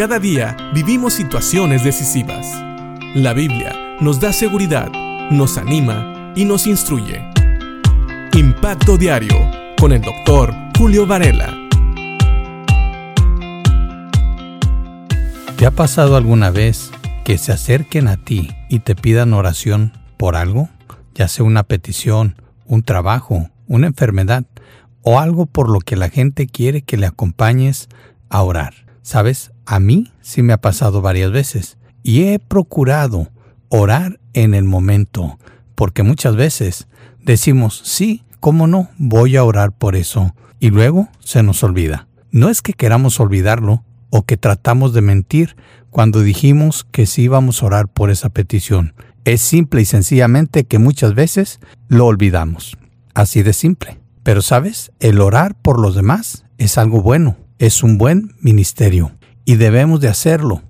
[0.00, 2.46] Cada día vivimos situaciones decisivas.
[3.14, 4.90] La Biblia nos da seguridad,
[5.30, 7.22] nos anima y nos instruye.
[8.32, 9.36] Impacto Diario
[9.78, 11.54] con el doctor Julio Varela.
[15.58, 16.90] ¿Te ha pasado alguna vez
[17.22, 20.70] que se acerquen a ti y te pidan oración por algo?
[21.14, 24.46] Ya sea una petición, un trabajo, una enfermedad
[25.02, 27.90] o algo por lo que la gente quiere que le acompañes
[28.30, 28.89] a orar.
[29.02, 33.28] Sabes, a mí sí me ha pasado varias veces y he procurado
[33.68, 35.38] orar en el momento,
[35.74, 36.88] porque muchas veces
[37.22, 42.08] decimos, sí, cómo no, voy a orar por eso, y luego se nos olvida.
[42.30, 45.56] No es que queramos olvidarlo o que tratamos de mentir
[45.90, 48.94] cuando dijimos que sí íbamos a orar por esa petición.
[49.24, 52.76] Es simple y sencillamente que muchas veces lo olvidamos.
[53.14, 53.98] Así de simple.
[54.22, 59.12] Pero sabes, el orar por los demás es algo bueno, es un buen ministerio
[59.44, 60.62] y debemos de hacerlo.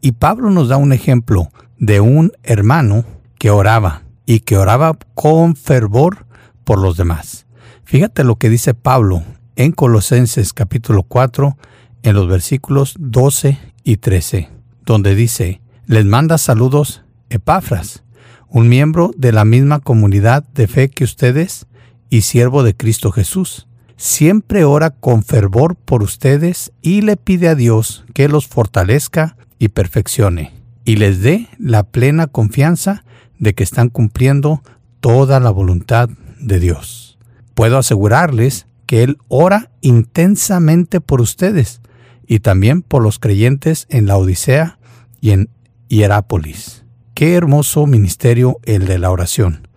[0.00, 3.04] Y Pablo nos da un ejemplo de un hermano
[3.38, 6.26] que oraba y que oraba con fervor
[6.64, 7.46] por los demás.
[7.84, 9.22] Fíjate lo que dice Pablo
[9.54, 11.56] en Colosenses capítulo 4
[12.02, 14.50] en los versículos 12 y 13,
[14.84, 18.02] donde dice, les manda saludos Epafras,
[18.48, 21.68] un miembro de la misma comunidad de fe que ustedes
[22.10, 23.67] y siervo de Cristo Jesús.
[24.00, 29.70] Siempre ora con fervor por ustedes y le pide a Dios que los fortalezca y
[29.70, 30.52] perfeccione,
[30.84, 33.04] y les dé la plena confianza
[33.40, 34.62] de que están cumpliendo
[35.00, 37.18] toda la voluntad de Dios.
[37.54, 41.80] Puedo asegurarles que Él ora intensamente por ustedes
[42.24, 44.78] y también por los creyentes en la Odisea
[45.20, 45.50] y en
[45.88, 46.84] Hierápolis.
[47.14, 49.67] Qué hermoso ministerio el de la oración.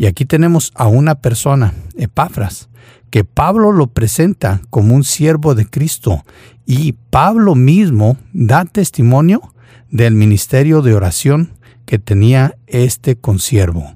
[0.00, 2.70] Y aquí tenemos a una persona, Epafras,
[3.10, 6.24] que Pablo lo presenta como un siervo de Cristo
[6.64, 9.52] y Pablo mismo da testimonio
[9.90, 11.52] del ministerio de oración
[11.84, 13.94] que tenía este consiervo.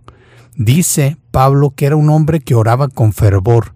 [0.57, 3.75] Dice Pablo que era un hombre que oraba con fervor,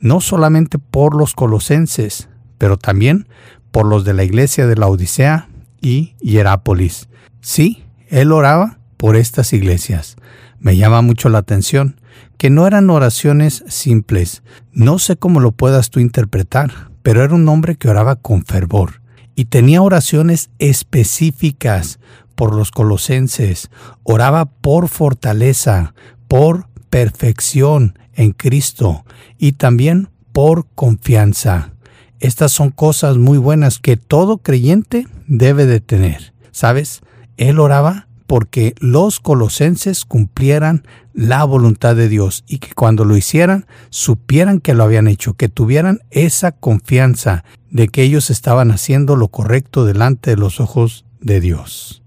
[0.00, 2.28] no solamente por los colosenses,
[2.58, 3.28] pero también
[3.70, 5.48] por los de la iglesia de la Odisea
[5.80, 7.08] y Hierápolis.
[7.40, 10.16] Sí, él oraba por estas iglesias.
[10.58, 11.98] Me llama mucho la atención
[12.36, 14.42] que no eran oraciones simples.
[14.72, 19.00] No sé cómo lo puedas tú interpretar, pero era un hombre que oraba con fervor
[19.34, 22.00] y tenía oraciones específicas
[22.34, 23.70] por los colosenses.
[24.02, 25.94] Oraba por fortaleza,
[26.26, 29.04] por perfección en Cristo
[29.38, 31.72] y también por confianza.
[32.20, 36.34] Estas son cosas muy buenas que todo creyente debe de tener.
[36.50, 37.00] ¿Sabes?
[37.36, 43.66] Él oraba porque los colosenses cumplieran la voluntad de Dios y que cuando lo hicieran
[43.88, 49.28] supieran que lo habían hecho, que tuvieran esa confianza de que ellos estaban haciendo lo
[49.28, 52.02] correcto delante de los ojos de Dios.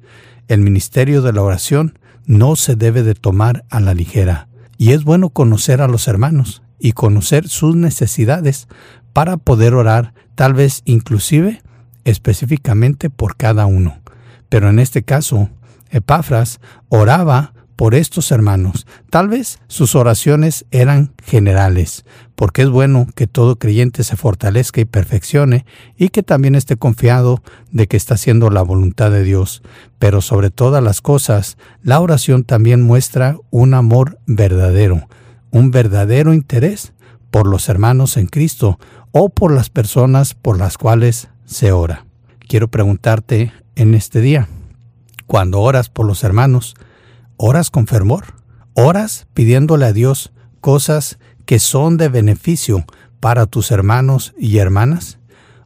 [0.47, 5.03] El ministerio de la oración no se debe de tomar a la ligera y es
[5.03, 8.67] bueno conocer a los hermanos y conocer sus necesidades
[9.11, 11.63] para poder orar, tal vez inclusive
[12.05, 14.01] específicamente por cada uno.
[14.49, 15.49] Pero en este caso,
[15.91, 16.59] Epafras
[16.89, 18.85] oraba por estos hermanos.
[19.09, 24.85] Tal vez sus oraciones eran generales, porque es bueno que todo creyente se fortalezca y
[24.85, 25.65] perfeccione
[25.97, 27.41] y que también esté confiado
[27.71, 29.63] de que está haciendo la voluntad de Dios.
[29.97, 35.07] Pero sobre todas las cosas, la oración también muestra un amor verdadero,
[35.49, 36.93] un verdadero interés
[37.31, 38.77] por los hermanos en Cristo
[39.11, 42.05] o por las personas por las cuales se ora.
[42.47, 44.47] Quiero preguntarte en este día,
[45.31, 46.75] cuando oras por los hermanos,
[47.37, 48.33] ¿oras con fervor?
[48.73, 52.83] ¿Oras pidiéndole a Dios cosas que son de beneficio
[53.21, 55.19] para tus hermanos y hermanas?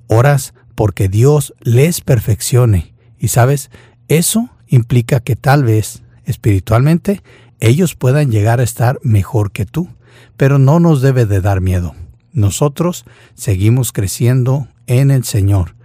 [0.05, 2.93] ¿Oras porque Dios les perfeccione?
[3.17, 3.71] Y sabes,
[4.07, 7.23] eso implica que tal vez, espiritualmente,
[7.59, 9.89] ellos puedan llegar a estar mejor que tú,
[10.37, 11.95] pero no nos debe de dar miedo.
[12.33, 13.03] Nosotros
[13.33, 15.75] seguimos creciendo en el Señor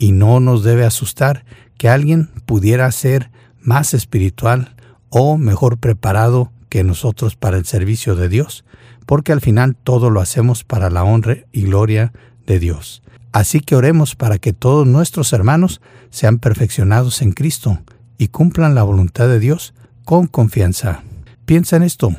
[0.00, 1.44] y no nos debe asustar
[1.76, 3.30] que alguien pudiera ser
[3.60, 4.74] más espiritual
[5.10, 8.64] o mejor preparado que nosotros para el servicio de Dios,
[9.04, 12.12] porque al final todo lo hacemos para la honra y gloria
[12.46, 13.02] de Dios.
[13.30, 17.78] Así que oremos para que todos nuestros hermanos sean perfeccionados en Cristo
[18.16, 19.74] y cumplan la voluntad de Dios
[20.04, 21.02] con confianza.
[21.44, 22.14] Piensa en esto,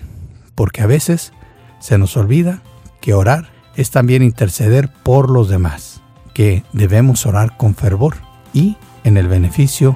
[0.54, 1.34] porque a veces
[1.80, 2.62] se nos olvida
[3.02, 6.01] que orar es también interceder por los demás,
[6.42, 8.16] que debemos orar con fervor
[8.52, 9.96] y en el beneficio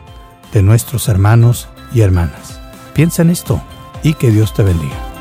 [0.54, 2.62] de nuestros hermanos y hermanas.
[2.94, 3.60] Piensa en esto
[4.04, 5.15] y que Dios te bendiga.